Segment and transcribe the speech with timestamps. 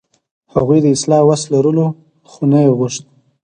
[0.53, 1.87] هغوی د اصلاح وس لرلو،
[2.29, 3.03] خو نه یې غوښت.